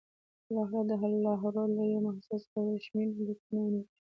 [0.47, 0.91] بالاخره د
[1.25, 3.93] لاهور له یوه محصل سره ورېښمین لیکونه ونیول شول.